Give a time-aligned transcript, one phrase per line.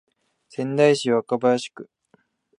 [0.49, 1.87] 仙台市若林区